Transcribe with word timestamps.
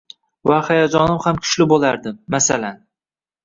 va 0.51 0.55
hayajonim 0.69 1.21
ham 1.27 1.39
kuchli 1.45 1.69
boʻlardi, 1.75 2.17
masalan. 2.39 2.85